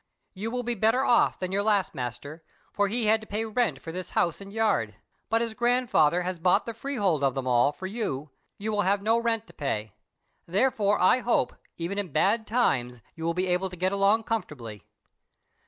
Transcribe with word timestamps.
"You 0.33 0.49
will 0.49 0.63
be 0.63 0.73
better 0.73 1.03
off 1.05 1.37
than 1.37 1.51
your 1.51 1.61
last 1.61 1.93
master, 1.93 2.43
for 2.73 2.87
he 2.87 3.05
had 3.05 3.21
to 3.21 3.27
pay 3.27 3.45
rent 3.45 3.77
for 3.79 3.91
this 3.91 4.09
house 4.17 4.41
and 4.41 4.51
yard, 4.51 4.95
but, 5.29 5.43
as 5.43 5.53
grandfather 5.53 6.23
has 6.23 6.39
bought 6.39 6.65
the 6.65 6.73
freehold 6.73 7.23
of 7.23 7.35
them 7.35 7.45
all 7.45 7.71
for 7.71 7.85
you, 7.85 8.31
you 8.57 8.71
will 8.71 8.81
have 8.81 9.03
no 9.03 9.19
rent 9.19 9.45
to 9.45 9.53
pay. 9.53 9.93
Therefore 10.47 10.99
I 10.99 11.19
hope, 11.19 11.55
even 11.77 11.99
in 11.99 12.11
bad 12.11 12.47
times, 12.47 13.03
you 13.13 13.23
will 13.25 13.35
be 13.35 13.45
able 13.45 13.69
to 13.69 13.75
get 13.77 13.91
along 13.91 14.23
comfortably. 14.23 14.87